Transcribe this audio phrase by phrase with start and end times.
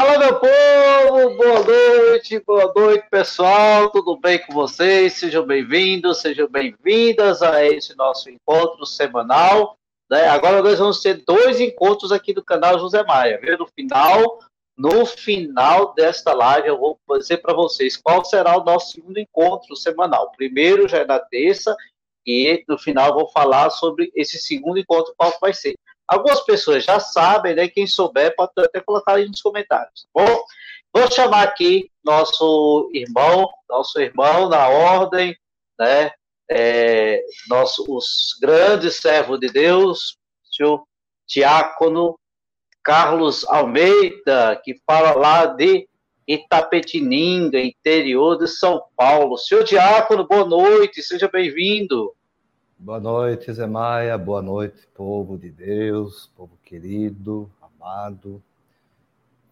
[0.00, 1.36] Fala, meu povo!
[1.36, 3.90] Boa noite, boa noite, pessoal.
[3.90, 5.14] Tudo bem com vocês?
[5.14, 9.76] Sejam bem-vindos, sejam bem-vindas a esse nosso encontro semanal.
[10.08, 10.28] Né?
[10.28, 13.40] Agora nós vamos ter dois encontros aqui do canal José Maia.
[13.42, 13.58] Viu?
[13.58, 14.38] No final,
[14.76, 19.74] no final desta live, eu vou dizer para vocês qual será o nosso segundo encontro
[19.74, 20.26] semanal.
[20.26, 21.76] O primeiro já é na terça,
[22.24, 25.74] e no final vou falar sobre esse segundo encontro, qual vai ser.
[26.08, 27.68] Algumas pessoas já sabem, né?
[27.68, 30.08] Quem souber pode até colocar aí nos comentários.
[30.14, 30.44] Tá bom,
[30.92, 35.36] vou chamar aqui nosso irmão, nosso irmão na ordem,
[35.78, 36.10] né?
[36.50, 40.16] É, nosso, os grandes servos de Deus,
[40.50, 40.82] senhor
[41.26, 42.18] Diácono
[42.82, 45.86] Carlos Almeida, que fala lá de
[46.26, 49.36] Itapetininga, interior de São Paulo.
[49.36, 52.14] Senhor Diácono, boa noite, seja bem-vindo.
[52.80, 54.16] Boa noite, Zé Maia.
[54.16, 58.40] Boa noite, povo de Deus, povo querido, amado.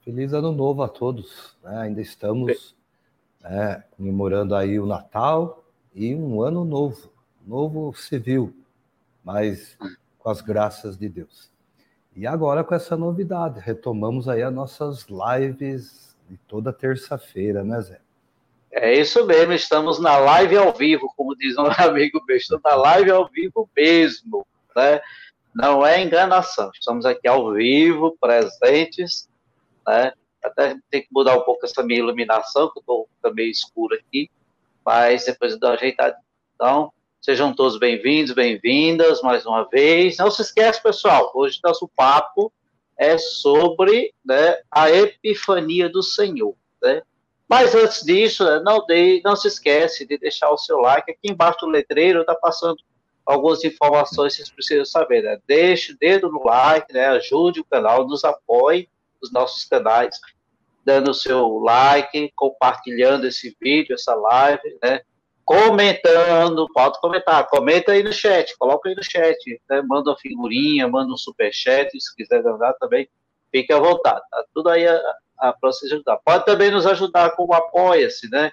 [0.03, 1.56] Feliz ano novo a todos.
[1.61, 1.77] Né?
[1.77, 2.77] Ainda estamos
[3.42, 7.11] né, comemorando aí o Natal e um ano novo,
[7.45, 8.55] novo civil,
[9.25, 9.77] mas
[10.20, 11.50] com as graças de Deus.
[12.15, 18.06] E agora com essa novidade, retomamos aí as nossas lives de toda terça-feira, né, Zé?
[18.78, 22.74] É isso mesmo, estamos na live ao vivo, como diz um amigo meu, estamos na
[22.74, 24.46] live ao vivo mesmo,
[24.77, 25.00] né?
[25.55, 29.30] Não é enganação, estamos aqui ao vivo, presentes,
[29.86, 30.12] né?
[30.44, 34.30] Até tem que mudar um pouco essa minha iluminação, que eu estou meio escuro aqui,
[34.84, 36.19] mas depois eu dou uma ajeitada.
[36.54, 40.19] Então, sejam todos bem-vindos, bem-vindas mais uma vez.
[40.19, 42.52] Não se esqueça, pessoal, hoje nosso papo
[42.98, 47.00] é sobre né, a epifania do Senhor, né?
[47.48, 48.84] Mas antes disso, não,
[49.25, 51.11] não se esquece de deixar o seu like.
[51.11, 52.77] Aqui embaixo do letreiro está passando
[53.25, 55.22] algumas informações que vocês precisam saber.
[55.22, 55.38] Né?
[55.47, 57.06] Deixe o dedo no like, né?
[57.06, 58.88] ajude o canal, nos apoie
[59.22, 60.19] os nossos canais,
[60.84, 65.00] dando o seu like, compartilhando esse vídeo, essa live, né?
[65.44, 69.38] comentando, pode comentar, comenta aí no chat, coloca aí no chat,
[69.71, 69.81] né?
[69.82, 73.09] manda uma figurinha, manda um superchat, se quiser mandar também,
[73.53, 74.84] fique à vontade, tá tudo aí
[75.38, 76.19] a, vocês ajudar.
[76.24, 78.52] Pode também nos ajudar com o Apoia-se, né?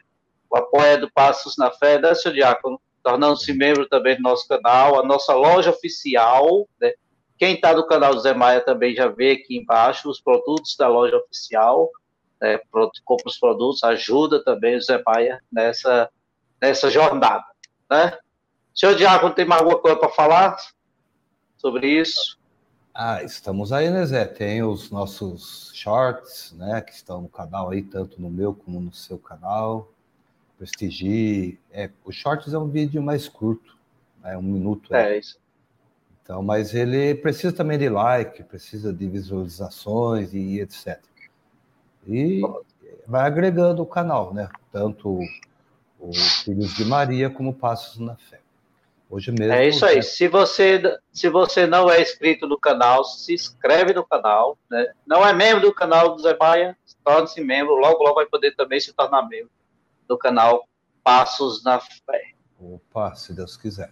[0.49, 2.79] O Apoia do Passos na Fé, né, seu Diácono?
[3.03, 6.93] Tornando-se membro também do nosso canal, a nossa loja oficial, né?
[7.37, 10.87] Quem está no canal do Zé Maia também já vê aqui embaixo os produtos da
[10.87, 11.89] loja oficial,
[12.41, 12.59] né?
[13.03, 16.09] compra os produtos, ajuda também o Zé Maia nessa,
[16.61, 17.43] nessa jornada,
[17.89, 18.17] né?
[18.73, 20.55] Senhor Diácono, tem mais alguma coisa para falar
[21.57, 22.39] sobre isso?
[22.95, 24.23] Ah, estamos aí, né, Zé?
[24.23, 28.93] Tem os nossos shorts, né, que estão no canal aí, tanto no meu como no
[28.93, 29.91] seu canal.
[30.59, 31.59] Prestigie.
[31.71, 33.75] É, o shorts é um vídeo mais curto,
[34.21, 34.93] né, um minuto.
[34.93, 35.39] É, é isso.
[36.21, 41.01] Então, mas ele precisa também de like, precisa de visualizações e etc.
[42.07, 42.41] E
[43.07, 44.47] vai agregando o canal, né?
[44.71, 45.19] Tanto
[45.99, 48.42] o Filhos de Maria como Passos na Fé.
[49.09, 49.53] Hoje mesmo.
[49.53, 50.01] É isso aí.
[50.01, 50.81] Se você,
[51.11, 54.57] se você não é inscrito no canal, se inscreve no canal.
[54.69, 54.91] Né?
[55.05, 57.75] Não é membro do canal do Zé Maia, torne-se membro.
[57.75, 59.51] Logo, logo vai poder também se tornar membro
[60.07, 60.67] do canal
[61.03, 62.33] Passos na Fé.
[62.59, 63.91] Opa, se Deus quiser.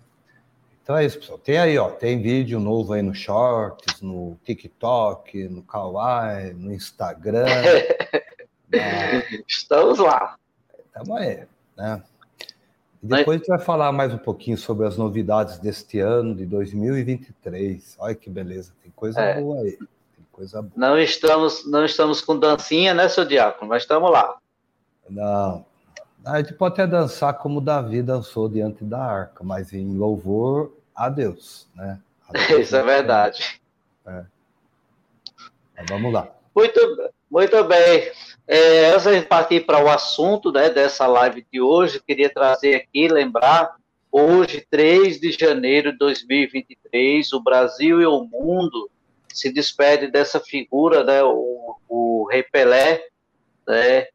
[0.82, 1.38] Então é isso, pessoal.
[1.38, 7.46] Tem aí, ó, tem vídeo novo aí no Shorts, no TikTok, no Kawaii, no Instagram.
[9.48, 10.38] Estamos lá.
[10.86, 11.46] Estamos aí,
[11.78, 12.02] né?
[13.04, 16.46] E depois a gente vai falar mais um pouquinho sobre as novidades deste ano, de
[16.46, 17.96] 2023.
[18.00, 19.42] Olha que beleza, tem coisa é.
[19.42, 19.72] boa aí.
[19.72, 20.74] Tem coisa boa.
[20.76, 23.70] Não estamos, não estamos com dancinha, né, seu Diácono?
[23.70, 24.38] Mas estamos lá.
[25.10, 25.66] Não.
[26.24, 31.10] A gente pode até dançar como Davi dançou diante da arca, mas em louvor a
[31.10, 32.00] Deus, né?
[32.30, 33.60] A Deus, Isso é verdade.
[34.06, 34.24] É.
[35.76, 36.30] Mas vamos lá.
[36.56, 36.80] Muito,
[37.32, 38.12] muito bem.
[38.46, 43.08] É, antes de partir para o assunto né, dessa live de hoje, queria trazer aqui,
[43.08, 43.74] lembrar,
[44.12, 48.92] hoje, 3 de janeiro de 2023, o Brasil e o mundo
[49.34, 53.02] se despede dessa figura, né, o, o Rei Pelé,
[53.66, 54.08] né,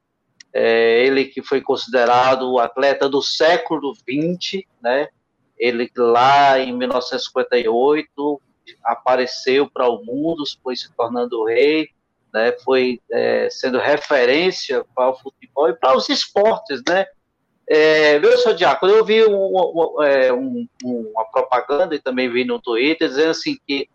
[0.53, 5.09] é, ele que foi considerado o atleta do século XX, né,
[5.59, 8.43] ele lá em 1958
[8.85, 11.89] apareceu para o mundo, foi se tornando rei,
[12.37, 17.07] né, foi é, sendo referência para o futebol e para os esportes, né?
[17.67, 22.61] É, meu senhor Diácono, eu vi um, é, um, uma propaganda e também vi no
[22.61, 23.89] Twitter dizendo assim que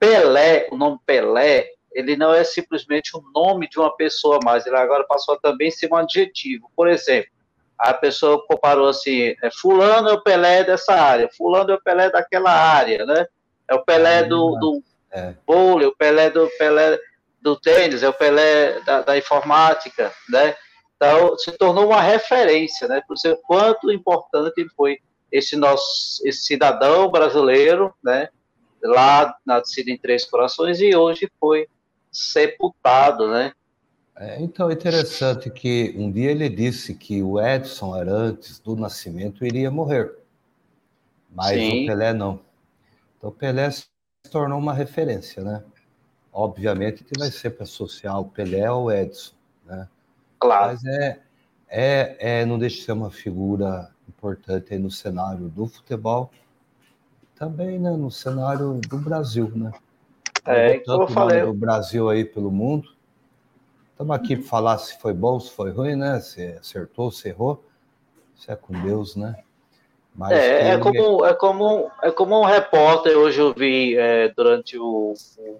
[0.00, 4.76] Pelé, o nome Pelé, ele não é simplesmente o nome de uma pessoa mais, ele
[4.76, 6.68] agora passou a também ser um adjetivo.
[6.74, 7.30] Por exemplo,
[7.78, 12.10] a pessoa comparou assim, é, fulano é o Pelé dessa área, fulano é o Pelé
[12.10, 13.26] daquela área, né?
[13.68, 14.82] É o Pelé do, do
[15.12, 15.34] é.
[15.46, 16.98] vôlei, o Pelé do Pelé
[17.40, 20.54] do tênis, é o Pelé da, da informática, né?
[20.96, 23.02] Então, se tornou uma referência, né?
[23.06, 24.98] Por ser quanto importante foi
[25.32, 28.28] esse nosso esse cidadão brasileiro, né?
[28.82, 31.66] Lá nascido em Três Corações e hoje foi
[32.12, 33.52] sepultado, né?
[34.16, 39.46] É, então é interessante que um dia ele disse que o Edson Arantes do nascimento
[39.46, 40.14] iria morrer,
[41.30, 41.84] mas Sim.
[41.84, 42.40] o Pelé não.
[43.16, 43.86] Então o Pelé se
[44.30, 45.64] tornou uma referência, né?
[46.32, 49.34] Obviamente que vai ser para associar o Pelé ou o Edson,
[49.64, 49.88] né?
[50.38, 50.72] Claro.
[50.72, 51.20] Mas é,
[51.68, 56.30] é, é, não deixa de ser uma figura importante aí no cenário do futebol,
[57.34, 59.72] também né, no cenário do Brasil, né?
[60.44, 61.44] É, tanto eu falei.
[61.44, 62.88] do Brasil aí pelo mundo.
[63.92, 66.20] Estamos aqui para falar se foi bom, se foi ruim, né?
[66.20, 67.62] Se acertou, se errou.
[68.34, 69.36] Isso é com Deus, né?
[70.14, 74.78] Mas é, é, como, é, como, é como um repórter, hoje eu vi é, durante
[74.78, 75.54] o, o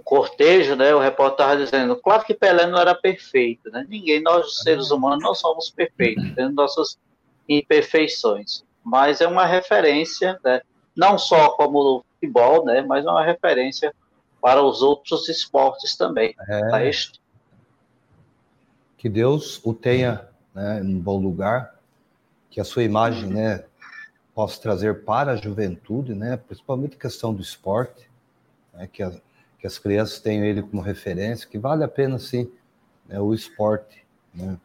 [0.00, 3.86] o cortejo, né, o repórter estava dizendo, claro que Pelé não era perfeito, né?
[3.88, 6.98] Ninguém, nós seres humanos, não somos perfeitos, temos nossas
[7.46, 10.62] imperfeições, mas é uma referência, né,
[10.96, 13.94] não só como o futebol, né, mas é uma referência
[14.40, 16.34] para os outros esportes também.
[16.48, 16.70] É.
[16.70, 16.78] Tá
[18.96, 21.74] que Deus o tenha né, em um bom lugar,
[22.50, 23.64] que a sua imagem, né,
[24.34, 28.08] possa trazer para a juventude, né, principalmente a questão do esporte,
[28.72, 29.12] né, que a,
[29.60, 32.50] que as crianças tenham ele como referência, que vale a pena sim
[33.06, 34.04] né, o esporte,
[34.34, 34.56] né?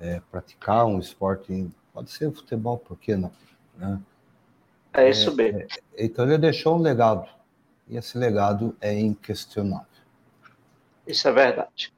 [0.00, 3.30] É, praticar um esporte, pode ser futebol, por que não?
[3.76, 4.00] Né?
[4.92, 5.60] É isso é, mesmo.
[5.60, 5.66] É,
[5.98, 7.28] então ele deixou um legado,
[7.88, 9.86] e esse legado é inquestionável.
[11.06, 11.92] Isso é verdade.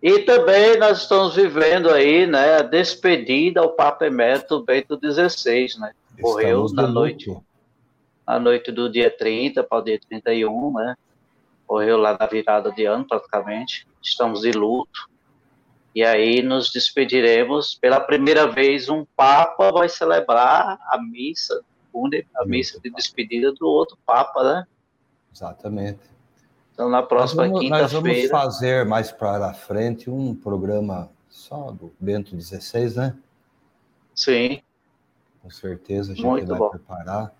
[0.00, 5.92] E também nós estamos vivendo aí, né, a despedida ao Papa Emérito Bento XVI, né?
[6.20, 7.36] Morreu na noite,
[8.26, 10.96] na noite do dia 30 para o dia 31, né?
[11.68, 13.86] Morreu lá na virada de ano, praticamente.
[14.02, 15.08] Estamos de luto.
[15.94, 17.76] E aí nos despediremos.
[17.76, 21.62] Pela primeira vez, um Papa vai celebrar a missa,
[22.36, 24.66] a missa de despedida do outro Papa, né?
[25.32, 26.00] Exatamente.
[26.72, 27.82] Então, na próxima quinta-feira.
[27.82, 33.16] Nós vamos fazer mais para frente um programa só do Bento XVI, né?
[34.14, 34.60] Sim.
[35.40, 36.70] Com certeza, a gente Muito vai bom.
[36.70, 37.26] preparar.
[37.26, 37.30] A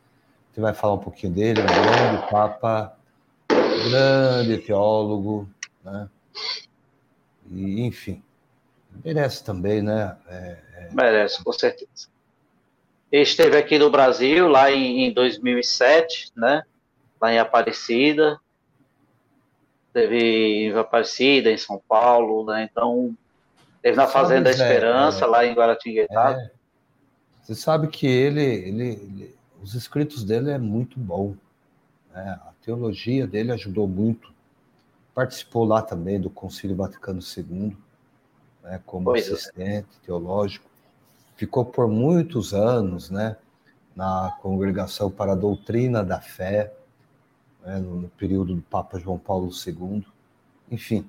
[0.49, 2.97] gente vai falar um pouquinho dele, um grande Papa
[3.75, 5.49] grande teólogo,
[5.82, 6.09] né?
[7.50, 8.23] E, enfim,
[9.05, 10.17] merece também, né?
[10.29, 10.88] É, é...
[10.93, 12.09] Merece, com certeza.
[13.11, 16.65] Ele esteve aqui no Brasil, lá em, em 2007, né?
[17.21, 18.41] Lá em Aparecida.
[19.93, 22.69] Teve em Aparecida, em São Paulo, né?
[22.69, 23.17] Então,
[23.81, 26.32] teve na Fazenda da Esperança, é, lá em Guaratinguetá.
[26.32, 26.50] É.
[27.41, 31.37] Você sabe que ele, ele, ele, os escritos dele é muito bom.
[32.14, 32.38] Né?
[32.43, 34.32] A teologia dele ajudou muito.
[35.12, 37.76] Participou lá também do Concílio Vaticano II,
[38.62, 39.32] né, como pois é.
[39.32, 40.06] assistente é.
[40.06, 40.70] teológico.
[41.37, 43.37] Ficou por muitos anos né,
[43.94, 46.72] na Congregação para a Doutrina da Fé,
[47.64, 50.05] né, no período do Papa João Paulo II.
[50.70, 51.08] Enfim,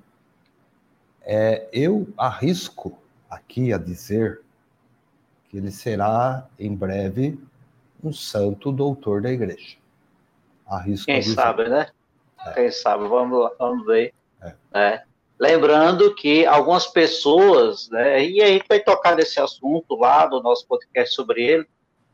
[1.22, 2.98] é, eu arrisco
[3.28, 4.40] aqui a dizer
[5.48, 7.40] que ele será em breve
[8.02, 9.76] um santo doutor da igreja.
[10.66, 11.88] Arrisco Quem sabe, né?
[12.46, 12.52] É.
[12.52, 14.12] Quem sabe, vamos, vamos ver.
[14.42, 14.54] É.
[14.72, 15.02] Né?
[15.38, 21.14] Lembrando que algumas pessoas, né, e aí vai tocar nesse assunto lá do nosso podcast
[21.14, 21.66] sobre ele,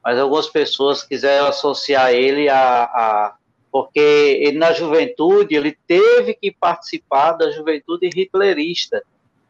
[0.02, 3.36] mas algumas pessoas quiseram associar ele a, a
[3.70, 9.02] porque ele, na juventude ele teve que participar da juventude hitlerista.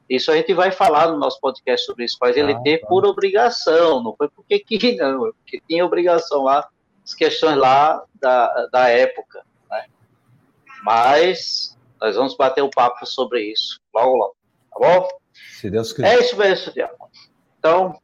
[0.08, 2.86] Isso a gente vai falar no nosso podcast sobre isso, mas ele ah, teve tá.
[2.86, 6.68] por obrigação, não foi porque quis, não, porque tinha obrigação lá
[7.04, 9.44] as questões lá da, da época.
[9.70, 9.86] Né?
[10.82, 14.36] Mas nós vamos bater o um papo sobre isso logo, logo.
[14.72, 15.08] Tá bom?
[15.32, 16.14] Se Deus quiser.
[16.14, 17.10] É isso mesmo, Diago.
[17.58, 18.00] Então,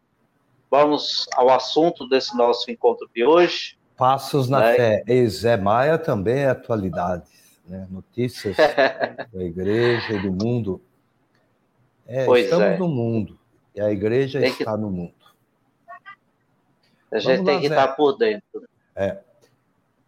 [0.70, 3.76] vamos ao assunto desse nosso encontro de hoje.
[3.96, 4.74] Passos na né?
[4.74, 5.04] fé.
[5.06, 7.28] E Zé Maia também é atualidade.
[7.66, 7.86] Né?
[7.90, 8.56] Notícias
[9.32, 10.80] da igreja e do mundo.
[12.06, 12.78] É, pois estamos é.
[12.78, 13.38] no mundo.
[13.74, 14.80] E a igreja tem está que...
[14.80, 15.14] no mundo.
[17.10, 17.74] A gente Vamos tem lá, que Zé.
[17.74, 18.67] estar por dentro.
[19.00, 19.16] É.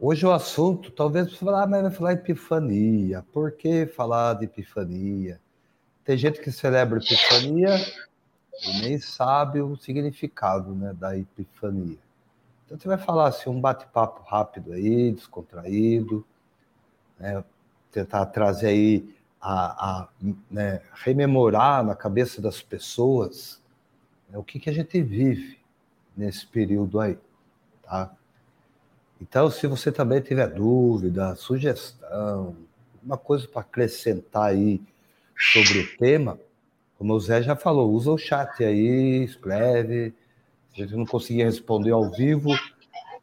[0.00, 3.25] Hoje o assunto, talvez você falar, ah, mas vai falar epifania.
[3.32, 5.40] Por que falar de epifania?
[6.04, 7.76] Tem gente que celebra epifania
[8.64, 11.99] e nem sabe o significado né, da epifania.
[12.66, 16.26] Então você vai falar assim, um bate-papo rápido aí, descontraído,
[17.16, 17.44] né,
[17.92, 20.09] tentar trazer aí a, a
[20.50, 23.62] né, rememorar na cabeça das pessoas
[24.28, 25.61] né, o que, que a gente vive
[26.16, 27.16] nesse período aí,
[27.85, 28.16] tá?
[29.21, 32.57] Então, se você também tiver dúvida, sugestão,
[33.03, 34.81] uma coisa para acrescentar aí
[35.37, 36.39] sobre o tema,
[36.97, 40.15] como o Zé já falou, usa o chat aí, escreve.
[40.75, 42.50] Se a gente não conseguir responder ao vivo,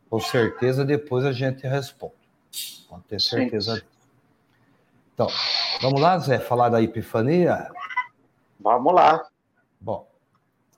[0.10, 2.14] com certeza depois a gente responde.
[2.90, 3.86] Pode ter certeza disso.
[5.14, 5.28] Então,
[5.82, 7.72] vamos lá, Zé, falar da epifania?
[8.60, 9.28] Vamos lá.
[9.80, 10.08] Bom,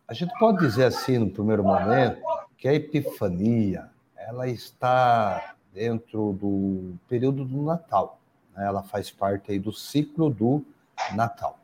[0.08, 2.22] a gente pode dizer assim, no primeiro momento,
[2.58, 3.89] que a epifania
[4.30, 8.20] ela está dentro do período do Natal.
[8.56, 8.64] Né?
[8.64, 10.64] Ela faz parte aí do ciclo do
[11.16, 11.58] Natal,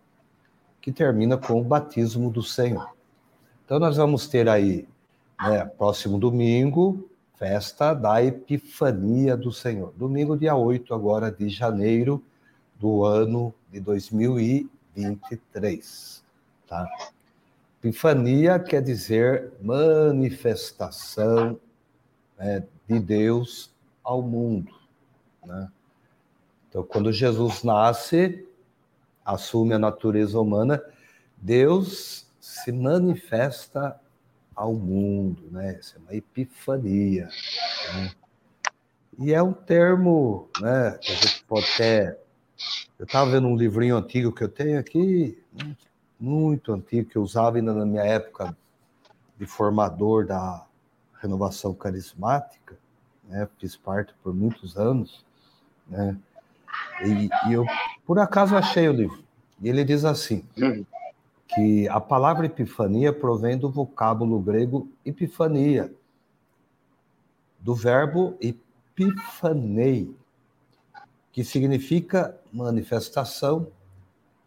[0.82, 2.90] que termina com o batismo do Senhor.
[3.64, 4.88] Então nós vamos ter aí,
[5.40, 9.94] né, próximo domingo, festa da Epifania do Senhor.
[9.96, 12.20] Domingo, dia 8 agora de janeiro
[12.80, 16.24] do ano de 2023,
[16.68, 16.88] tá?
[17.80, 21.60] Epifania quer dizer manifestação
[22.38, 23.74] né, de Deus
[24.04, 24.74] ao mundo.
[25.46, 25.70] Né?
[26.70, 28.48] Então, quando Jesus nasce,
[29.24, 30.82] assume a natureza humana,
[31.38, 34.00] Deus se manifesta
[34.56, 35.77] ao mundo, né?
[35.80, 37.27] Isso é uma epifania.
[37.94, 38.12] Né?
[39.20, 40.98] E é um termo, né?
[41.01, 42.18] Que a gente pode até.
[42.98, 45.42] Eu estava vendo um livrinho antigo que eu tenho aqui,
[46.20, 48.56] muito antigo, que eu usava ainda na minha época
[49.38, 50.65] de formador da
[51.25, 52.77] renovação carismática,
[53.27, 53.48] né?
[53.58, 55.25] Fiz parte por muitos anos,
[55.88, 56.17] né?
[57.03, 57.65] E, e eu,
[58.05, 59.24] por acaso, achei o livro.
[59.62, 60.46] E ele diz assim:
[61.48, 65.94] que a palavra epifania provém do vocábulo grego epifania,
[67.60, 70.15] do verbo epifanei,
[71.32, 73.67] que significa manifestação,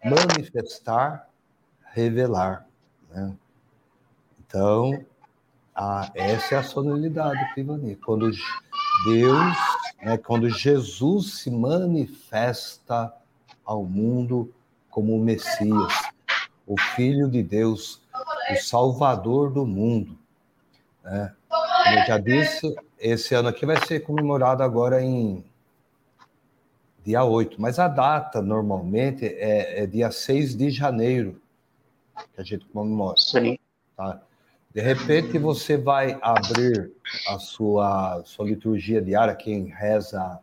[0.05, 1.29] manifestar,
[1.93, 2.67] revelar.
[3.11, 3.35] Né?
[4.41, 5.05] Então,
[5.79, 7.97] a, essa é a sonoridade epifania.
[8.05, 8.29] Quando
[9.05, 9.57] Deus,
[10.03, 13.15] né, quando Jesus se manifesta
[13.65, 14.53] ao mundo
[14.91, 15.93] como o Messias,
[16.67, 18.03] o Filho de Deus,
[18.51, 20.19] o Salvador do mundo.
[21.05, 21.33] Né?
[21.49, 25.45] Como eu já disse, esse ano aqui vai ser comemorado agora em
[27.05, 31.41] dia 8, mas a data normalmente é, é dia 6 de janeiro
[32.35, 33.17] que a gente comemora.
[33.17, 33.57] Sim.
[33.97, 34.21] Tá?
[34.75, 36.93] De repente você vai abrir
[37.29, 40.39] a sua, sua liturgia diária, quem reza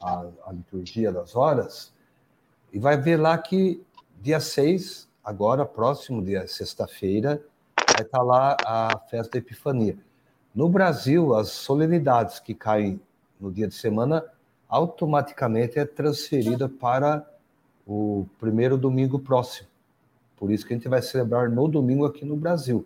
[0.00, 1.94] a, a liturgia das horas,
[2.72, 3.82] e vai ver lá que
[4.20, 7.42] dia 6 agora, próximo dia, sexta-feira,
[7.92, 9.96] vai estar lá a festa da Epifania.
[10.54, 13.00] No Brasil, as solenidades que caem
[13.38, 14.24] no dia de semana
[14.68, 17.24] automaticamente é transferida para
[17.86, 19.68] o primeiro domingo próximo.
[20.36, 22.84] Por isso que a gente vai celebrar no domingo aqui no Brasil.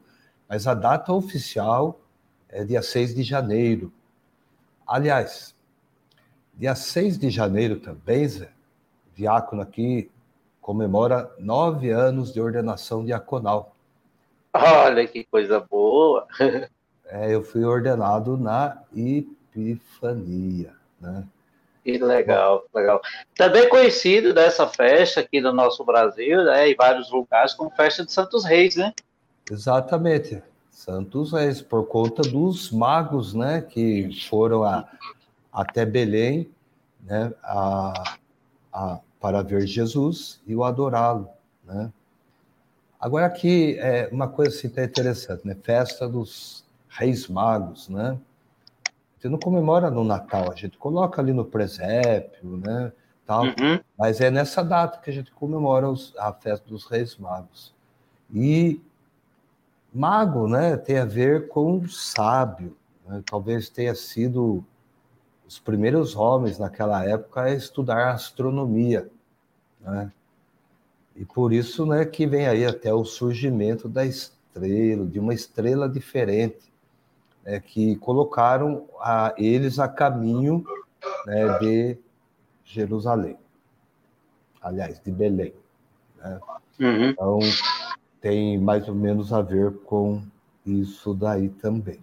[0.50, 2.00] Mas a data oficial
[2.48, 3.92] é dia 6 de janeiro.
[4.84, 5.54] Aliás,
[6.54, 8.50] dia 6 de janeiro também, Zé,
[9.14, 10.10] diácono aqui
[10.60, 13.76] comemora nove anos de ordenação diaconal.
[14.52, 16.26] Olha que coisa boa!
[17.12, 21.24] É, eu fui ordenado na Epifania, né?
[21.82, 23.02] Que legal, legal.
[23.34, 28.12] Também conhecido dessa festa aqui no nosso Brasil, né, em vários lugares, como festa de
[28.12, 28.94] Santos Reis, né?
[29.50, 34.88] Exatamente, Santos Reis, por conta dos magos, né, que foram a,
[35.52, 36.48] até Belém,
[37.02, 38.16] né, a,
[38.72, 41.28] a para ver Jesus e o adorá-lo,
[41.64, 41.92] né?
[42.98, 45.54] Agora aqui é uma coisa assim tá interessante, né?
[45.62, 48.18] Festa dos Reis Magos, né?
[48.86, 52.92] A gente não comemora no Natal, a gente coloca ali no presépio, né?
[53.26, 53.80] Tal, uhum.
[53.98, 57.74] mas é nessa data que a gente comemora os, a festa dos Reis Magos.
[58.34, 58.80] E
[59.92, 62.76] mago, né, tem a ver com sábio.
[63.06, 63.22] Né?
[63.26, 64.64] Talvez tenha sido
[65.46, 69.10] os primeiros homens naquela época a estudar astronomia,
[69.80, 70.12] né?
[71.16, 75.88] E por isso, né, que vem aí até o surgimento da estrela, de uma estrela
[75.88, 76.72] diferente,
[77.44, 80.64] né, que colocaram a, eles a caminho
[81.26, 81.98] né, de
[82.64, 83.36] Jerusalém,
[84.62, 85.52] aliás, de Belém.
[86.16, 86.40] Né?
[86.78, 87.08] Uhum.
[87.10, 87.38] Então,
[88.20, 90.22] tem mais ou menos a ver com
[90.64, 92.02] isso daí também.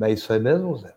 [0.00, 0.94] É isso aí mesmo, Zé?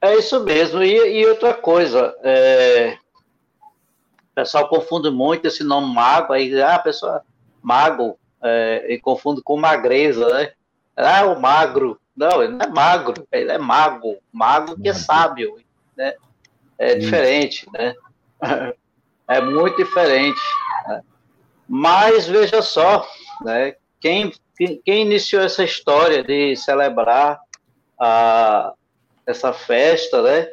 [0.00, 0.82] É isso mesmo.
[0.82, 2.96] E, e outra coisa, é...
[3.62, 7.22] o pessoal confunde muito esse nome mago, aí, ah, a pessoa,
[7.62, 10.52] mago, é, e confunde com magreza, né?
[10.96, 12.00] Ah, o magro.
[12.16, 14.16] Não, ele não é magro, ele é mago.
[14.32, 15.56] Mago que é sábio,
[15.96, 16.14] né?
[16.78, 17.94] É diferente, né?
[19.28, 20.40] É muito diferente.
[20.86, 21.02] Né?
[21.68, 23.06] Mas veja só,
[23.42, 23.74] né?
[24.00, 27.40] Quem, quem iniciou essa história de celebrar
[27.98, 28.72] a
[29.26, 30.48] essa festa, né?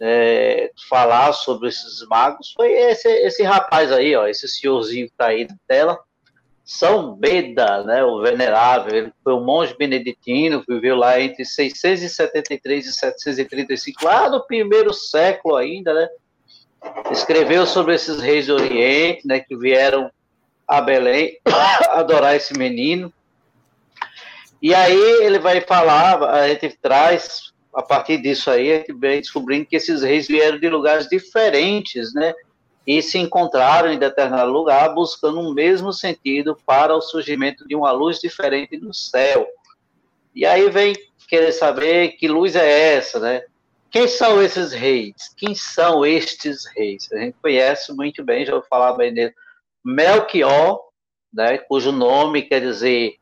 [0.00, 5.26] é, falar sobre esses magos foi esse, esse rapaz aí, ó, esse senhorzinho que está
[5.26, 5.98] aí na tela,
[6.64, 12.92] São Beda, né, o venerável, ele foi um monge beneditino, viveu lá entre 673 e
[12.92, 16.08] 735, lá no primeiro século ainda, né,
[17.10, 20.10] escreveu sobre esses reis do Oriente, né, que vieram
[20.68, 21.38] a Belém
[21.90, 23.12] adorar esse menino,
[24.60, 29.20] e aí ele vai falar, a gente traz a partir disso aí, a gente vem
[29.20, 32.34] descobrindo que esses reis vieram de lugares diferentes, né?
[32.84, 37.92] E se encontraram em determinado lugar, buscando um mesmo sentido para o surgimento de uma
[37.92, 39.46] luz diferente no céu.
[40.34, 40.94] E aí vem
[41.28, 43.42] querer saber que luz é essa, né?
[43.90, 45.14] Quem são esses reis?
[45.36, 47.08] Quem são estes reis?
[47.12, 49.34] A gente conhece muito bem, já vou falar bem dele.
[49.84, 50.80] Melchior,
[51.32, 53.16] né, cujo nome quer dizer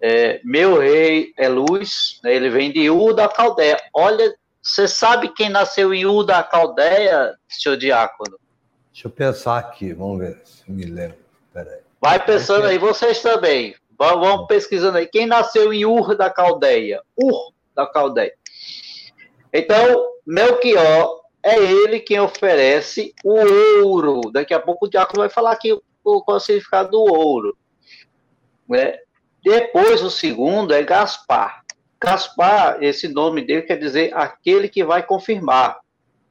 [0.00, 3.76] é, meu rei é luz, né, ele vem de U da Caldeia.
[3.94, 8.38] Olha, você sabe quem nasceu em U da Caldeia, senhor Diácono?
[8.92, 11.18] Deixa eu pensar aqui, vamos ver se me lembro.
[11.52, 11.80] Peraí.
[12.00, 13.74] Vai pensando aí, vocês também.
[13.96, 15.06] Vamos pesquisando aí.
[15.06, 17.00] Quem nasceu em Ur da Caldeia?
[17.16, 18.34] Ur da Caldeia.
[19.52, 24.32] Então, Melchior é ele quem oferece o ouro.
[24.32, 27.56] Daqui a pouco o Diácono vai falar aqui o, significado do ouro.
[28.68, 28.98] Né?
[29.44, 31.62] Depois, o segundo é Gaspar.
[32.00, 35.78] Gaspar, esse nome dele quer dizer aquele que vai confirmar.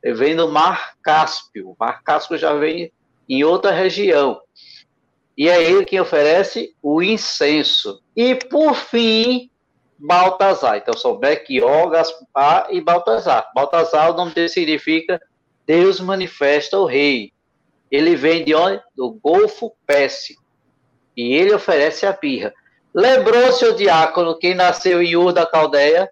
[0.04, 1.70] Ele vem do Mar Cáspio.
[1.70, 2.92] O Mar Cáspio já vem
[3.30, 4.42] em outra região.
[5.38, 8.02] E é ele quem oferece o incenso.
[8.16, 9.50] E, por fim,
[9.98, 10.78] Baltazar.
[10.78, 13.50] Então, são Bequió, Gaspar e Baltazar.
[13.54, 15.22] Baltazar, o nome dele significa
[15.66, 17.32] Deus manifesta o rei.
[17.92, 18.82] Ele vem de onde?
[18.96, 20.42] Do Golfo Pérsico.
[21.16, 22.54] E ele oferece a birra.
[22.94, 26.10] Lembrou, seu diácono, quem nasceu em Ur da Caldeia?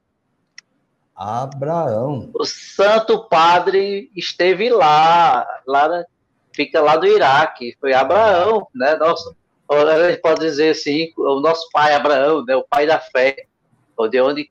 [1.15, 2.29] Abraão.
[2.33, 6.05] O Santo Padre esteve lá, lá
[6.53, 7.75] fica lá do Iraque.
[7.79, 8.95] Foi Abraão, né?
[8.95, 9.35] Nosso,
[9.69, 12.55] a gente pode dizer assim, o nosso pai Abraão, né?
[12.55, 13.45] O pai da fé,
[14.09, 14.49] de onde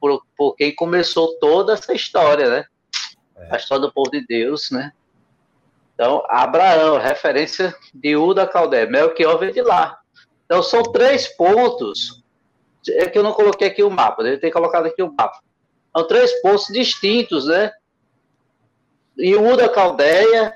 [0.00, 2.64] por, por quem começou toda essa história, né?
[3.36, 3.54] É.
[3.54, 4.92] A história do povo de Deus, né?
[5.96, 9.98] Então, Abraão, referência de Ur da Caldeia, Melchior veio de lá.
[10.44, 12.22] Então, são três pontos.
[12.86, 15.40] É que eu não coloquei aqui o mapa, deve ter colocado aqui o mapa.
[15.96, 17.72] São três pontos distintos, né?
[19.16, 20.54] E um da Caldeia,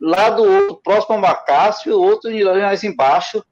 [0.00, 2.30] lá do outro, próximo ao Macácio, e o outro
[2.62, 3.44] mais embaixo,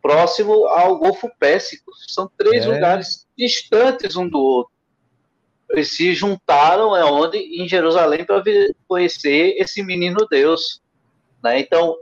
[0.00, 1.92] próximo ao Golfo Pérsico.
[2.08, 2.68] São três é.
[2.68, 4.72] lugares distantes um do outro.
[5.70, 8.42] Eles se juntaram é onde em Jerusalém para
[8.86, 10.80] conhecer esse menino Deus.
[11.42, 11.60] Né?
[11.60, 11.96] Então,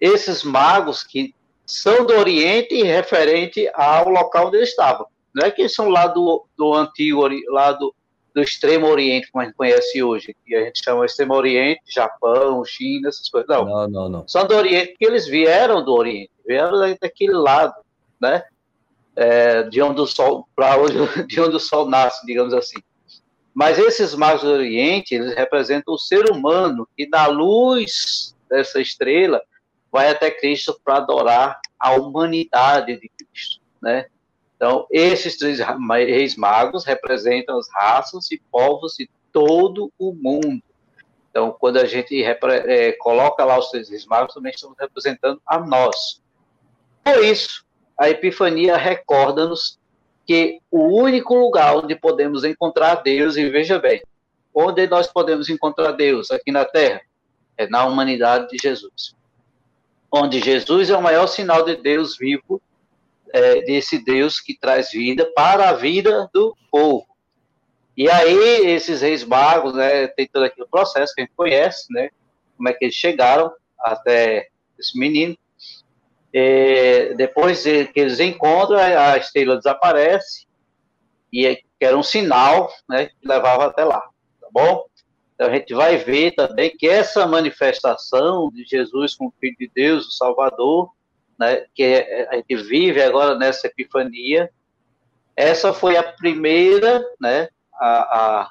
[0.00, 1.34] esses magos que
[1.66, 5.06] são do Oriente referente ao local onde eles estavam.
[5.34, 7.94] Não é que são lá do, do antigo, lá do,
[8.34, 12.64] do extremo Oriente, como a gente conhece hoje, que a gente chama extremo Oriente, Japão,
[12.64, 13.48] China, essas coisas.
[13.48, 14.08] Não, não, não.
[14.08, 14.28] não.
[14.28, 17.74] São do Oriente porque eles vieram do Oriente, vieram daquele lado,
[18.20, 18.42] né?
[19.14, 20.94] É, de onde o sol, para onde,
[21.26, 22.78] de onde o sol nasce, digamos assim.
[23.54, 29.42] Mas esses magos do Oriente, eles representam o ser humano que na luz dessa estrela
[29.90, 34.06] vai até Cristo para adorar a humanidade de Cristo, né?
[34.54, 40.62] Então, esses três reis magos representam as raças e povos de todo o mundo.
[41.30, 45.58] Então, quando a gente é, coloca lá os três reis magos, também estamos representando a
[45.58, 46.20] nós.
[47.02, 47.64] Por isso,
[47.98, 49.79] a Epifania recorda-nos
[50.30, 54.02] que o único lugar onde podemos encontrar Deus, e veja bem,
[54.54, 57.00] onde nós podemos encontrar Deus aqui na Terra,
[57.56, 59.14] é na humanidade de Jesus
[60.10, 62.60] onde Jesus é o maior sinal de Deus vivo,
[63.32, 67.06] é, desse Deus que traz vida para a vida do povo.
[67.96, 72.10] E aí, esses reis magos, né, tem todo aquele processo que a gente conhece, né,
[72.56, 75.36] como é que eles chegaram até esse menino.
[76.32, 80.46] É, depois que eles encontram, a estrela desaparece,
[81.32, 84.00] e é, era um sinal né, que levava até lá,
[84.40, 84.84] tá bom?
[85.34, 90.06] Então a gente vai ver também que essa manifestação de Jesus como Filho de Deus,
[90.06, 90.90] o Salvador,
[91.38, 94.50] né, que é, a gente vive agora nessa epifania,
[95.34, 98.50] essa foi a primeira, né, a, a,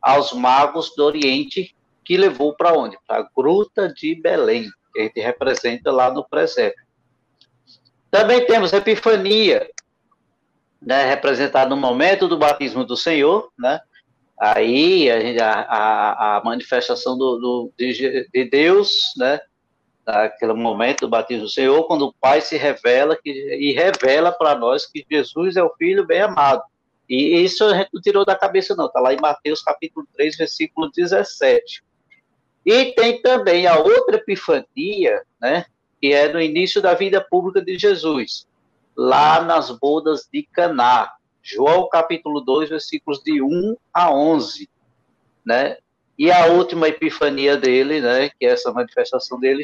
[0.00, 1.74] aos magos do Oriente
[2.04, 2.98] que levou para onde?
[3.06, 6.83] Para a Gruta de Belém, que a gente representa lá no presépio.
[8.14, 9.68] Também temos a Epifania,
[10.80, 13.80] né, representada no momento do batismo do Senhor, né,
[14.38, 15.08] Aí
[15.40, 19.40] a, a, a manifestação do, do de, de, Deus, né?
[20.04, 24.54] Naquele momento do batismo do Senhor, quando o Pai se revela que, e revela para
[24.56, 26.62] nós que Jesus é o Filho bem amado.
[27.08, 28.86] E isso a gente não tirou da cabeça, não.
[28.86, 31.82] Está lá em Mateus capítulo 3, versículo 17.
[32.66, 35.64] E tem também a outra epifania, né,
[36.04, 38.46] que é no início da vida pública de Jesus,
[38.94, 41.10] lá nas bodas de Caná.
[41.42, 44.68] João capítulo 2, versículos de 1 a 11,
[45.46, 45.78] né?
[46.18, 49.62] E a última epifania dele, né, que é essa manifestação dele,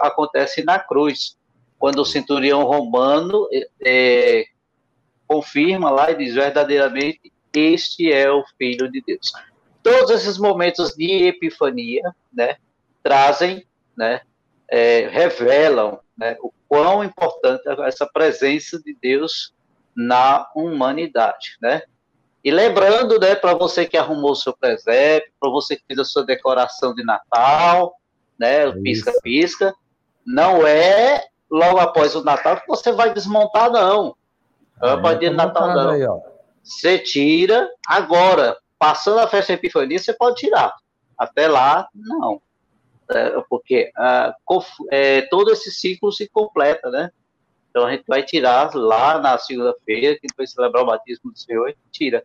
[0.00, 1.36] acontece na cruz,
[1.78, 3.46] quando o centurião romano
[3.84, 4.46] é,
[5.28, 9.30] confirma lá e diz verdadeiramente este é o Filho de Deus.
[9.82, 12.56] Todos esses momentos de epifania, né,
[13.02, 14.22] trazem, né,
[14.68, 19.54] é, revelam né, o quão importante é essa presença de Deus
[19.94, 21.82] na humanidade, né?
[22.44, 26.04] E lembrando, né, para você que arrumou o seu presépio, para você que fez a
[26.04, 27.96] sua decoração de Natal,
[28.38, 29.74] né, pisca-pisca,
[30.24, 34.16] não é logo após o Natal que você vai desmontar, não.
[34.82, 35.90] É, após o dia de Natal, não.
[35.90, 36.06] Aí,
[36.62, 38.56] você tira agora.
[38.78, 40.74] Passando a festa de Epifania, você pode tirar.
[41.16, 42.42] Até lá, não.
[43.10, 44.34] É, porque ah,
[44.90, 47.10] é, todo esse ciclo se completa, né?
[47.70, 51.74] Então a gente vai tirar lá na segunda-feira, que vai celebrar o batismo do Senhor,
[51.92, 52.24] tira.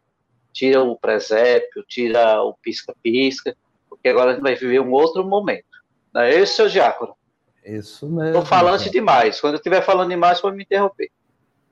[0.53, 3.55] Tira o presépio, tira o pisca-pisca,
[3.89, 5.65] porque agora a gente vai viver um outro momento.
[6.13, 7.15] Não é isso, seu Diácono?
[7.63, 8.27] Isso mesmo.
[8.27, 9.39] Estou falando demais.
[9.39, 11.09] Quando eu estiver falando demais, pode me interromper.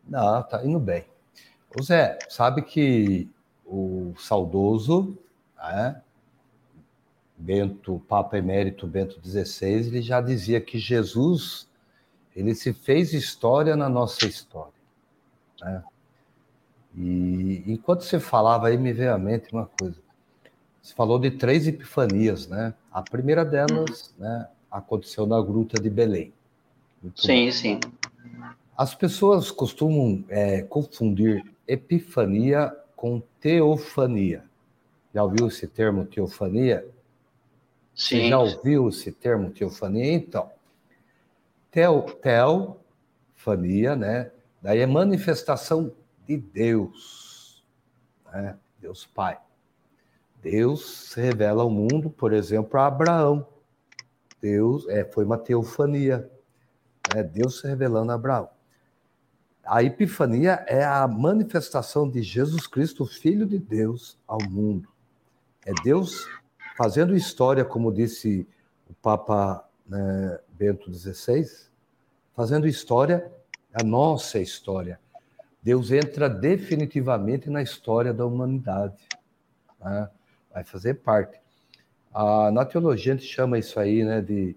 [0.08, 1.06] Não, tá indo bem.
[1.78, 3.30] O Zé, sabe que
[3.66, 5.18] o saudoso,
[5.58, 6.02] né,
[7.40, 11.70] Bento, Papa Emérito Bento XVI, ele já dizia que Jesus,
[12.36, 14.74] ele se fez história na nossa história.
[15.62, 15.84] Né?
[16.98, 19.98] E enquanto você falava aí, me veio à mente uma coisa.
[20.82, 22.74] Você falou de três epifanias, né?
[22.92, 26.34] A primeira delas, né, aconteceu na Gruta de Belém.
[27.16, 27.52] Sim, bom.
[27.52, 27.80] sim.
[28.78, 34.44] As pessoas costumam é, confundir epifania com teofania.
[35.14, 36.86] Já ouviu esse termo teofania?
[38.00, 38.22] Sim.
[38.22, 40.14] Você já ouviu esse termo teofania?
[40.14, 40.50] Então,
[41.70, 42.04] teo,
[43.36, 44.32] teofania, né?
[44.62, 45.92] Daí é manifestação
[46.26, 47.62] de Deus,
[48.32, 48.58] né?
[48.80, 49.38] Deus Pai.
[50.42, 53.46] Deus se revela ao mundo, por exemplo, a Abraão.
[54.42, 56.32] Deus é, foi uma teofania,
[57.14, 57.22] né?
[57.22, 58.50] Deus se revelando a Abraão.
[59.62, 64.88] A epifania é a manifestação de Jesus Cristo, Filho de Deus, ao mundo.
[65.66, 66.26] É Deus
[66.80, 68.48] fazendo história, como disse
[68.90, 71.46] o Papa né, Bento XVI,
[72.34, 73.30] fazendo história,
[73.74, 74.98] a nossa história.
[75.62, 78.96] Deus entra definitivamente na história da humanidade.
[79.78, 80.10] Né?
[80.54, 81.38] Vai fazer parte.
[82.54, 84.56] Na teologia a gente chama isso aí né, de,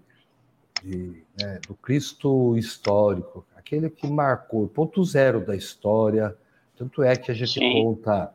[0.81, 6.33] de né, do Cristo histórico, aquele que marcou o ponto zero da história.
[6.77, 7.83] Tanto é que a gente Sim.
[7.83, 8.33] conta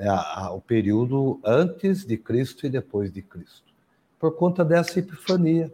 [0.00, 3.70] né, a, a, o período antes de Cristo e depois de Cristo,
[4.18, 5.70] por conta dessa epifania,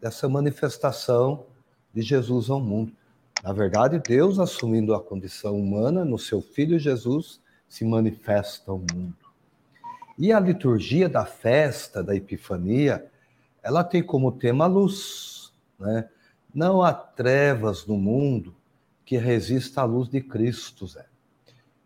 [0.00, 1.46] dessa manifestação
[1.94, 2.92] de Jesus ao mundo.
[3.44, 9.14] Na verdade, Deus, assumindo a condição humana no seu Filho Jesus, se manifesta ao mundo.
[10.18, 13.06] E a liturgia da festa da Epifania,
[13.62, 16.08] ela tem como tema a luz, né?
[16.52, 18.54] Não há trevas no mundo
[19.04, 21.06] que resista à luz de Cristo, Zé.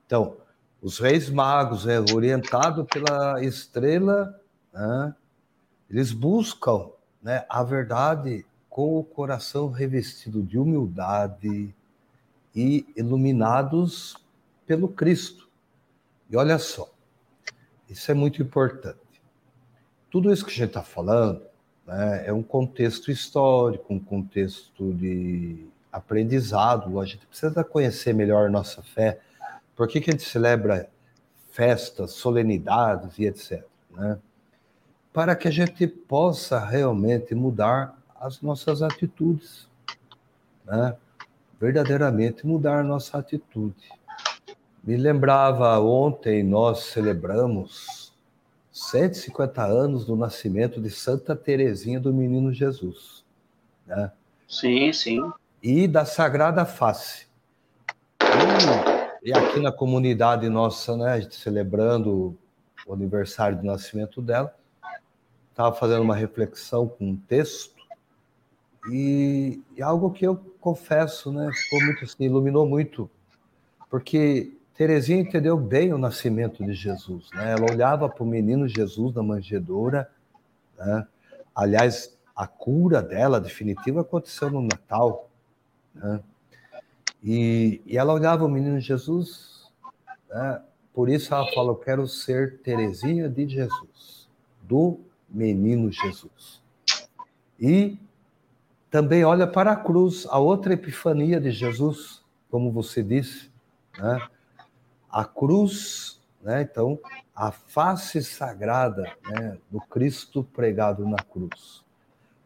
[0.07, 0.39] Então,
[0.85, 4.41] os reis magos, é, orientados pela estrela,
[4.73, 5.15] né,
[5.91, 11.75] eles buscam né, a verdade com o coração revestido de humildade
[12.55, 14.17] e iluminados
[14.67, 15.49] pelo Cristo.
[16.31, 16.89] E olha só,
[17.89, 18.99] isso é muito importante.
[20.11, 21.43] Tudo isso que a gente está falando
[21.87, 22.25] né?
[22.27, 26.99] É um contexto histórico, um contexto de aprendizado.
[27.01, 29.21] A gente precisa conhecer melhor nossa fé.
[29.77, 30.89] Por que, que a gente celebra
[31.55, 33.65] festas, solenidades e etc.
[33.91, 34.19] Né?
[35.13, 39.69] Para que a gente possa realmente mudar as nossas atitudes,
[40.65, 40.97] né?
[41.61, 43.89] verdadeiramente mudar a nossa atitude.
[44.83, 48.13] Me lembrava ontem, nós celebramos
[48.73, 53.25] 150 anos do nascimento de Santa Teresinha do Menino Jesus.
[53.87, 54.11] Né?
[54.49, 55.33] Sim, sim.
[55.63, 57.27] E da Sagrada Face.
[59.25, 62.37] E, aqui na comunidade nossa, né, a gente celebrando
[62.87, 64.55] o aniversário do nascimento dela,
[65.51, 67.75] estava fazendo uma reflexão com um texto
[68.91, 73.11] e, e algo que eu confesso, né, ficou muito assim, iluminou muito,
[73.89, 77.29] porque Terezinha entendeu bem o nascimento de Jesus.
[77.33, 77.53] Né?
[77.53, 80.11] Ela olhava para o menino Jesus na manjedoura.
[80.77, 81.07] Né?
[81.55, 85.31] Aliás, a cura dela, definitiva, aconteceu no Natal.
[85.95, 86.21] Né?
[87.25, 89.73] E, e, ela olhava o menino Jesus.
[90.29, 90.61] Né?
[90.93, 94.29] Por isso ela fala: Eu quero ser Terezinha de Jesus,
[94.63, 96.63] do menino Jesus.
[97.59, 97.97] E
[98.91, 103.51] também olha para a cruz, a outra epifania de Jesus, como você disse,
[103.99, 104.29] né?
[105.11, 106.63] A cruz, né?
[106.63, 106.99] Então,
[107.35, 111.83] a face sagrada né, do Cristo pregado na cruz.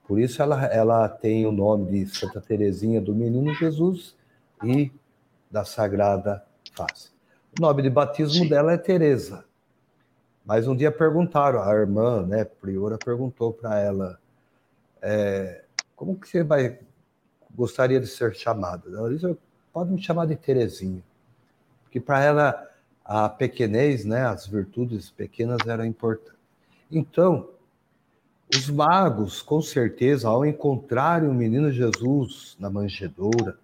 [0.07, 4.17] Por isso ela, ela tem o nome de Santa Teresinha do Menino Jesus
[4.63, 4.93] e
[5.51, 6.45] da Sagrada
[6.75, 7.11] Face.
[7.59, 8.49] O nome de batismo Sim.
[8.49, 9.45] dela é Teresa.
[10.45, 14.19] Mas um dia perguntaram, a irmã, né, priora, perguntou para ela,
[15.03, 16.79] é, como que você vai
[17.55, 18.89] gostaria de ser chamada?
[18.89, 19.37] Ela disse,
[19.73, 21.03] pode me chamar de Terezinha.
[21.83, 22.69] Porque para ela
[23.05, 26.39] a pequenez, né, as virtudes pequenas eram importantes.
[26.91, 27.49] Então,
[28.55, 33.59] os magos, com certeza, ao encontrarem o menino Jesus na manjedoura,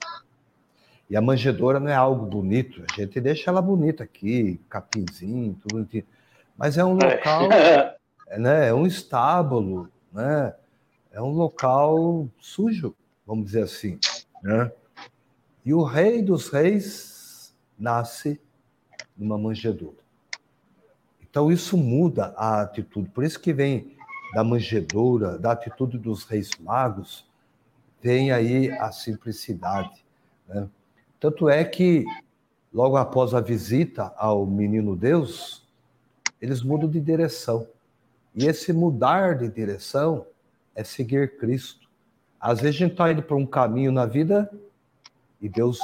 [1.09, 5.75] e a manjedoura não é algo bonito, a gente deixa ela bonita aqui, capinzinho, tudo
[5.75, 6.05] bonitinho,
[6.57, 7.15] mas é um é.
[7.15, 7.97] local, é.
[8.39, 10.55] né, é um estábulo, né,
[11.13, 12.95] é um local sujo,
[13.27, 13.99] vamos dizer assim,
[14.43, 14.71] né?
[15.65, 18.39] E o rei dos reis nasce
[19.17, 19.97] numa manjedoura.
[21.23, 23.09] Então isso muda a atitude.
[23.09, 23.97] Por isso que vem
[24.35, 27.27] da manjedoura, da atitude dos reis magos,
[28.03, 30.05] vem aí a simplicidade.
[30.47, 30.69] Né?
[31.25, 32.05] Tanto é que,
[32.71, 35.67] logo após a visita ao menino Deus,
[36.39, 37.67] eles mudam de direção.
[38.35, 40.27] E esse mudar de direção
[40.75, 41.89] é seguir Cristo.
[42.39, 44.53] Às vezes a gente está indo para um caminho na vida
[45.41, 45.81] e Deus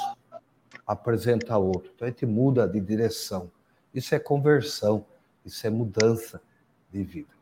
[0.86, 1.90] apresenta outro.
[1.94, 3.50] Então a gente muda de direção.
[3.94, 5.06] Isso é conversão,
[5.42, 6.38] isso é mudança
[6.92, 7.32] de vida.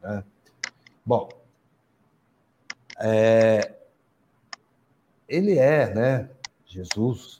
[0.00, 0.22] Né?
[1.04, 1.28] Bom,
[2.96, 3.74] é,
[5.28, 6.30] ele é, né,
[6.64, 7.39] Jesus,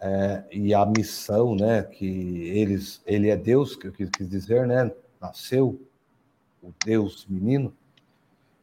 [0.00, 2.06] é, e a missão, né, que
[2.48, 5.80] eles, ele é Deus, que eu quis dizer, né, nasceu
[6.62, 7.72] o Deus menino,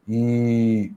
[0.06, 0.92] e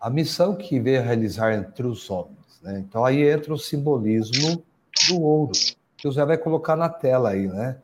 [0.00, 2.60] a missão que veio realizar entre os homens.
[2.62, 2.78] Né?
[2.78, 4.62] Então aí entra o simbolismo
[5.08, 5.52] do ouro,
[5.96, 7.78] que o Zé vai colocar na tela aí, né?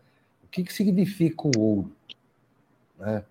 [0.44, 1.92] O que, que significa o ouro?
[2.98, 3.24] Né?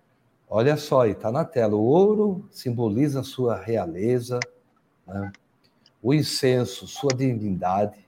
[0.48, 1.76] Olha só, aí está na tela.
[1.76, 4.40] O ouro simboliza a sua realeza,
[5.06, 5.32] né?
[6.02, 8.06] O incenso, sua divindade,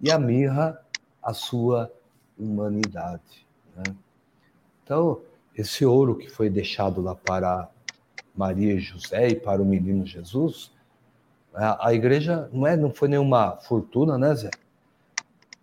[0.00, 0.80] e a mirra,
[1.22, 1.92] a sua
[2.38, 3.46] humanidade.
[3.76, 3.94] Né?
[4.82, 5.20] Então,
[5.54, 7.68] esse ouro que foi deixado lá para
[8.34, 10.72] Maria e José e para o menino Jesus,
[11.52, 14.50] a, a igreja não, é, não foi nenhuma fortuna, né, Zé?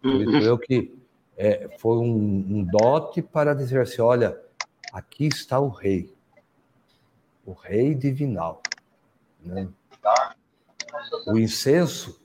[0.03, 0.39] Uhum.
[0.39, 0.93] Eu que
[1.35, 4.39] é, foi um, um dote para dizer assim: olha,
[4.91, 6.13] aqui está o rei,
[7.45, 8.61] o rei divinal.
[9.43, 9.67] Né?
[11.27, 12.19] O incenso,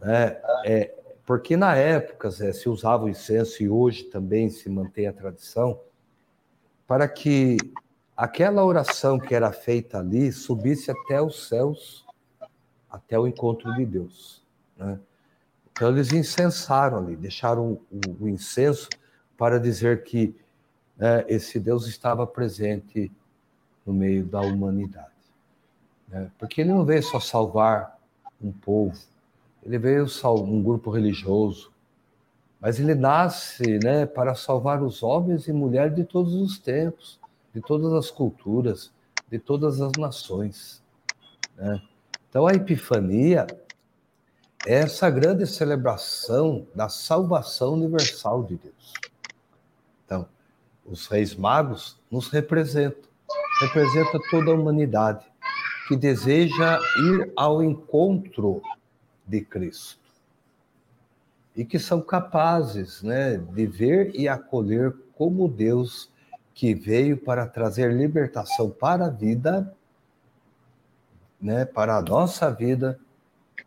[0.00, 0.94] né, é,
[1.26, 5.80] porque na época Zé, se usava o incenso e hoje também se mantém a tradição,
[6.86, 7.56] para que
[8.16, 12.04] aquela oração que era feita ali subisse até os céus,
[12.90, 14.44] até o encontro de Deus.
[14.76, 14.98] Né?
[15.72, 18.88] Então eles incensaram ali, deixaram o, o incenso
[19.36, 20.36] para dizer que
[20.96, 23.10] né, esse Deus estava presente
[23.84, 25.08] no meio da humanidade.
[26.08, 26.30] Né?
[26.38, 27.93] Porque ele não veio só salvar
[28.44, 28.98] um povo,
[29.62, 31.72] ele veio salvar um grupo religioso,
[32.60, 37.18] mas ele nasce né, para salvar os homens e mulheres de todos os tempos,
[37.54, 38.92] de todas as culturas,
[39.30, 40.82] de todas as nações.
[41.56, 41.80] Né?
[42.28, 43.46] Então, a Epifania
[44.66, 48.92] é essa grande celebração da salvação universal de Deus.
[50.04, 50.26] Então,
[50.84, 53.08] os reis magos nos representam,
[53.60, 55.24] representa toda a humanidade
[55.88, 58.62] que deseja ir ao encontro
[59.26, 60.00] de Cristo
[61.56, 66.10] e que são capazes, né, de ver e acolher como Deus
[66.52, 69.74] que veio para trazer libertação para a vida,
[71.40, 72.98] né, para a nossa vida,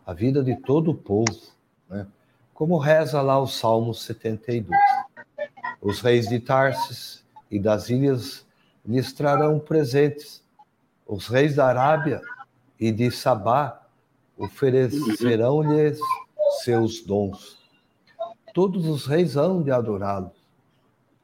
[0.06, 1.53] a vida de todo o povo,
[1.89, 2.08] né?
[2.53, 4.75] Como reza lá o Salmo 72.
[5.82, 8.45] Os reis de Tarsis e das ilhas
[8.86, 10.43] lhes trarão presentes.
[11.07, 12.21] Os reis da Arábia
[12.77, 13.81] e de Sabá
[14.37, 15.99] oferecerão-lhes
[16.63, 17.57] seus dons.
[18.53, 20.31] Todos os reis hão de adorá-lo,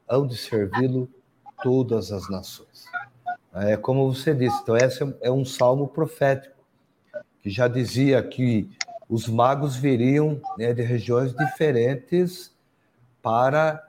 [0.08, 1.08] hão de servi-lo
[1.62, 2.86] todas as nações.
[3.52, 6.56] É como você disse, então esse é um salmo profético,
[7.42, 8.70] que já dizia que
[9.08, 12.52] os magos viriam né, de regiões diferentes
[13.22, 13.86] para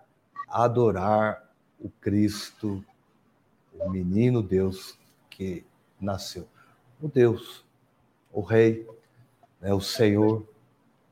[0.49, 2.83] adorar o Cristo,
[3.79, 4.97] o menino Deus
[5.29, 5.65] que
[6.05, 6.47] nasceu.
[7.01, 7.65] O Deus,
[8.31, 8.87] o Rei,
[9.59, 10.47] né, o Senhor,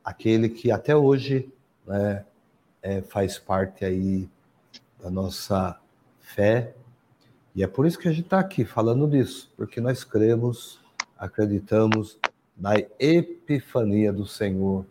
[0.04, 1.52] aquele que até hoje
[1.86, 2.24] né,
[2.82, 4.28] é, faz parte aí
[5.02, 5.78] da nossa
[6.20, 6.74] fé
[7.54, 10.80] E é por isso que a gente está aqui falando disso, porque nós cremos,
[11.16, 12.18] acreditamos
[12.56, 14.84] na epifania do Senhor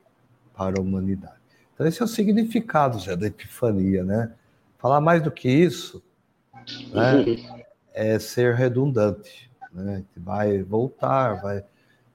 [0.56, 1.42] para a humanidade.
[1.74, 4.32] Então, esse é o significado já da epifania, né?
[4.78, 6.02] Falar mais do que isso
[6.94, 7.26] né,
[7.94, 9.50] é ser redundante.
[9.74, 10.04] Né?
[10.16, 11.64] Vai voltar, vai.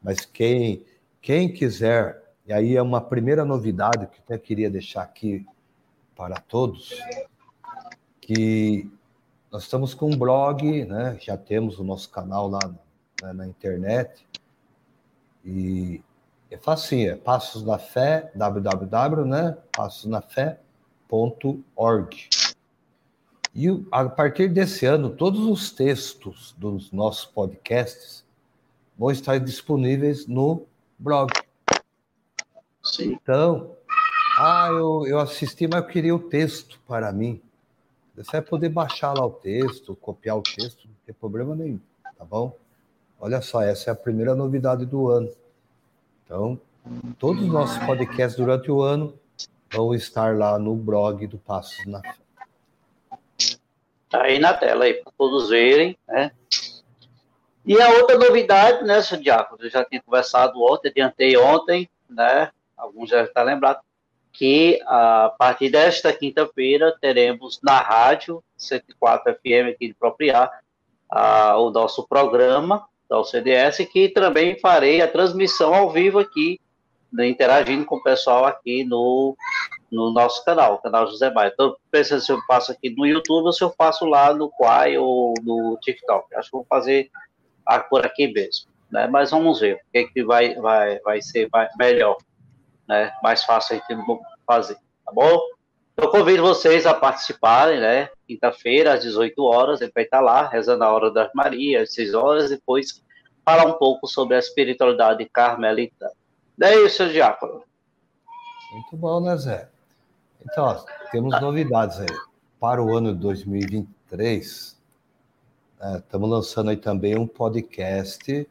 [0.02, 0.84] Mas quem,
[1.20, 5.44] quem quiser, e aí é uma primeira novidade que eu queria deixar aqui
[6.14, 6.96] para todos,
[8.20, 8.90] que
[9.50, 11.16] nós estamos com um blog, né?
[11.20, 12.60] Já temos o nosso canal lá
[13.22, 14.26] né, na internet.
[15.44, 16.02] E
[16.50, 19.56] é facinho, é Passos na Fé, www, né?
[19.72, 22.28] passosnafé.org.
[23.58, 28.24] E a partir desse ano, todos os textos dos nossos podcasts
[28.96, 30.64] vão estar disponíveis no
[30.96, 31.32] blog.
[32.84, 33.18] Sim.
[33.20, 33.74] Então,
[34.38, 37.40] ah, eu, eu assisti, mas eu queria o texto para mim.
[38.16, 41.80] Você vai poder baixar lá o texto, copiar o texto, não tem problema nenhum,
[42.16, 42.56] tá bom?
[43.18, 45.32] Olha só, essa é a primeira novidade do ano.
[46.24, 46.60] Então,
[47.18, 49.14] todos os nossos podcasts durante o ano
[49.72, 52.27] vão estar lá no blog do Passos na Fé.
[54.08, 56.32] Tá aí na tela aí para todos verem, né?
[57.64, 62.50] E a outra novidade, né, seu eu já tinha conversado ontem, adiantei ontem, né?
[62.74, 63.82] Alguns já estão lembrados,
[64.32, 70.50] que a partir desta quinta-feira teremos na rádio 104 FM aqui de Propriar
[71.10, 76.58] a, o nosso programa da OCDS, que também farei a transmissão ao vivo aqui,
[77.12, 79.36] né, interagindo com o pessoal aqui no,
[79.90, 81.50] no nosso canal, canal José Maia.
[81.52, 84.98] Então, pensa se eu faço aqui no YouTube ou se eu faço lá no Quai
[84.98, 86.34] ou no TikTok.
[86.34, 87.10] Acho que vou fazer
[87.90, 88.70] por aqui mesmo.
[88.90, 89.06] Né?
[89.06, 91.48] Mas vamos ver o que, é que vai, vai, vai ser
[91.78, 92.16] melhor
[92.88, 93.12] né?
[93.22, 95.38] Mais fácil a gente fazer, tá bom?
[95.96, 98.08] Eu convido vocês a participarem, né?
[98.26, 102.14] Quinta-feira, às 18 horas, ele vai estar lá, rezando a hora das Marias, às 6
[102.14, 103.02] horas, depois
[103.44, 106.10] falar um pouco sobre a espiritualidade carmelita.
[106.56, 107.62] Daí, o seu diácono.
[108.72, 109.68] Muito bom, né, Zé?
[110.42, 112.06] Então, ó, temos novidades aí.
[112.60, 114.76] Para o ano de 2023,
[115.96, 118.48] estamos é, lançando aí também um podcast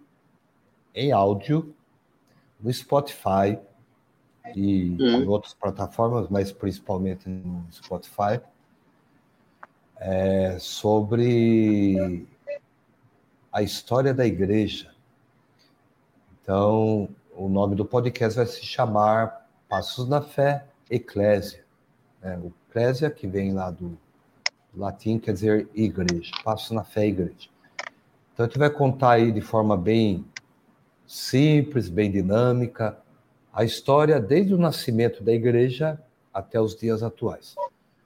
[0.95, 1.75] em áudio
[2.59, 3.59] no Spotify,
[4.55, 5.23] e hum.
[5.23, 8.39] em outras plataformas, mas principalmente no Spotify,
[9.97, 12.27] é, sobre
[13.51, 14.93] a história da igreja.
[16.41, 21.65] Então, o nome do podcast vai se chamar Passos na Fé Eclésia.
[22.27, 23.97] É, o Eclésia, que vem lá do
[24.75, 26.29] latim, quer dizer igreja.
[26.43, 27.49] Passos na Fé Igreja.
[28.33, 30.25] Então, a gente vai contar aí de forma bem
[31.07, 32.97] simples, bem dinâmica,
[33.53, 35.97] a história desde o nascimento da igreja
[36.33, 37.55] até os dias atuais.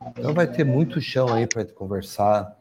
[0.08, 2.56] Então vai ter muito chão aí para conversar.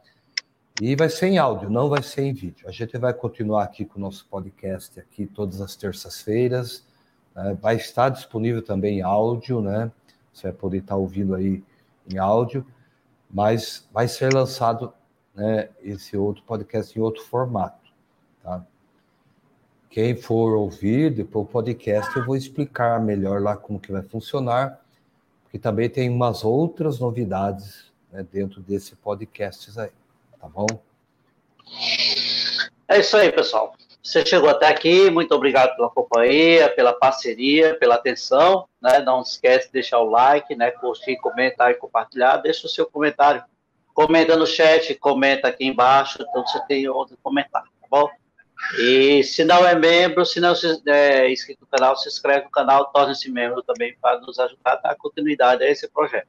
[0.80, 2.66] E vai ser em áudio, não vai ser em vídeo.
[2.66, 6.86] A gente vai continuar aqui com o nosso podcast aqui todas as terças-feiras.
[7.34, 7.56] Né?
[7.60, 9.92] Vai estar disponível também em áudio, né?
[10.32, 11.62] Você vai poder estar ouvindo aí
[12.08, 12.66] em áudio,
[13.30, 14.92] mas vai ser lançado
[15.34, 17.92] né, esse outro podcast em outro formato,
[18.42, 18.64] tá?
[19.88, 24.80] Quem for ouvir depois o podcast, eu vou explicar melhor lá como que vai funcionar,
[25.42, 29.90] porque também tem umas outras novidades né, dentro desse podcast aí,
[30.40, 30.66] tá bom?
[32.86, 33.74] É isso aí, pessoal.
[34.02, 38.98] Você chegou até aqui, muito obrigado pela companhia, pela parceria, pela atenção, né?
[39.00, 40.70] Não esquece de deixar o like, né?
[40.70, 42.38] Curtir, comentar e compartilhar.
[42.38, 43.44] Deixa o seu comentário.
[43.92, 48.08] Comenta no chat, comenta aqui embaixo, então você tem outro comentário, tá bom?
[48.78, 50.54] E se não é membro, se não
[50.86, 54.76] é inscrito no canal, se inscreve no canal, torne-se membro também para nos ajudar a
[54.76, 56.28] dar continuidade a esse projeto.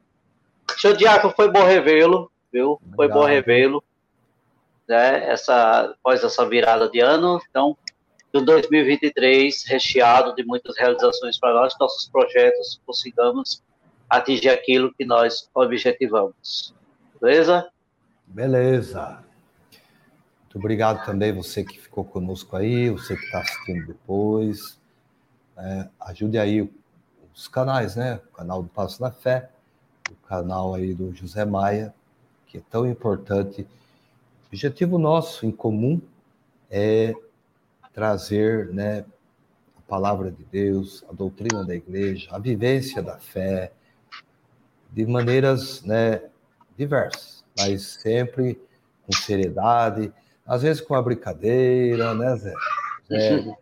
[0.78, 2.80] Seu Diácono, foi bom revê-lo, viu?
[2.96, 3.82] Foi bom revê-lo,
[4.88, 5.30] né?
[5.30, 7.40] Essa, após essa virada de ano.
[7.48, 7.76] Então,
[8.32, 13.62] do 2023, recheado de muitas realizações para nós, nossos projetos consigamos
[14.08, 16.74] atingir aquilo que nós objetivamos.
[17.20, 17.70] Beleza?
[18.26, 19.22] Beleza.
[20.42, 24.78] Muito obrigado também você que ficou conosco aí, você que está assistindo depois.
[25.56, 26.70] É, ajude aí
[27.34, 28.20] os canais, né?
[28.30, 29.50] O canal do Passo da Fé,
[30.10, 31.94] o canal aí do José Maia,
[32.46, 33.66] que é tão importante.
[34.52, 35.98] O objetivo nosso em comum
[36.70, 37.14] é
[37.94, 39.02] trazer, né,
[39.78, 43.72] a palavra de Deus, a doutrina da igreja, a vivência da fé,
[44.90, 46.22] de maneiras, né,
[46.76, 48.60] diversas, mas sempre
[49.06, 50.12] com seriedade,
[50.44, 52.54] às vezes com a brincadeira, né, Zé?
[53.08, 53.56] Zé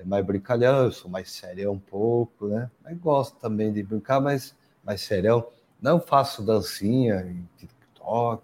[0.00, 2.68] é mais brincalhão, eu sou mais serião um pouco, né?
[2.82, 5.46] Mas gosto também de brincar, mas mais serião.
[5.80, 8.42] Não faço dancinha em TikTok,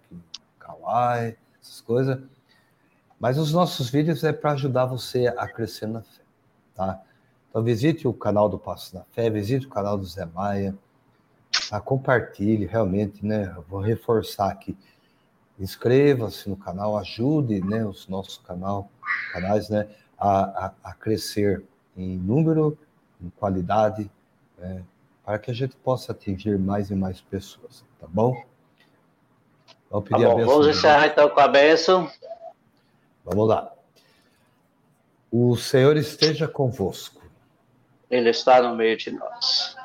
[0.60, 1.36] Kawaii,
[1.68, 2.18] essas coisas.
[3.20, 6.22] Mas os nossos vídeos é para ajudar você a crescer na fé,
[6.74, 7.02] tá?
[7.50, 10.74] Então visite o canal do Passo na Fé, visite o canal do Zé Maia,
[11.68, 11.80] tá?
[11.80, 13.54] compartilhe realmente, né?
[13.68, 14.76] Vou reforçar aqui.
[15.58, 18.88] Inscreva-se no canal, ajude né, os nossos canal,
[19.32, 21.64] canais né, a, a, a crescer
[21.96, 22.78] em número,
[23.20, 24.08] em qualidade,
[24.56, 24.84] né,
[25.24, 28.40] para que a gente possa atingir mais e mais pessoas, tá bom?
[29.90, 32.10] Vamos pedir tá bom, a Vamos encerrar então com a bênção.
[33.24, 33.72] Vamos lá.
[35.30, 37.22] O Senhor esteja convosco.
[38.10, 39.76] Ele está no meio de nós.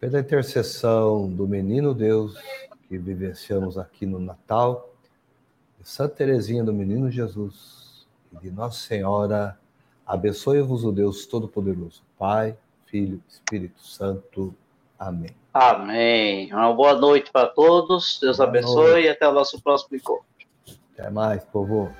[0.00, 2.36] Pela intercessão do menino Deus
[2.88, 4.90] que vivenciamos aqui no Natal,
[5.78, 9.58] de Santa Teresinha do Menino Jesus e de Nossa Senhora,
[10.06, 12.56] abençoe-vos o Deus Todo-Poderoso, Pai,
[12.86, 14.54] Filho, Espírito Santo.
[14.98, 15.30] Amém.
[15.52, 16.52] Amém.
[16.52, 18.18] Uma boa noite para todos.
[18.20, 19.06] Deus boa abençoe noite.
[19.06, 20.24] e até o nosso próximo encontro.
[20.92, 21.90] Até mais, povo.